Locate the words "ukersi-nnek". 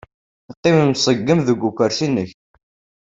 1.69-2.31